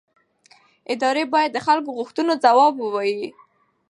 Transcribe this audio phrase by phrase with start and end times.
[0.93, 3.25] ادارې باید د خلکو غوښتنو ځواب ووایي